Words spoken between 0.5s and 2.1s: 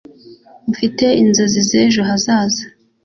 mfite inzozi z'ejo